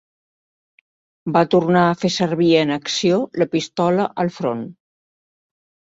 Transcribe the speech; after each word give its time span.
Va 1.35 1.43
tornar 1.55 1.83
a 1.89 1.99
fer 2.03 2.11
servir 2.15 2.49
en 2.63 2.75
acció 2.77 3.21
la 3.43 3.49
pistola 3.55 4.11
al 4.25 4.37
front. 4.39 4.65